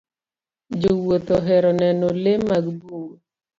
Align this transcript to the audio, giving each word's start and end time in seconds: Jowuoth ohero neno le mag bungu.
Jowuoth 0.81 1.29
ohero 1.37 1.71
neno 1.81 2.07
le 2.23 2.33
mag 2.47 2.65
bungu. 2.79 3.09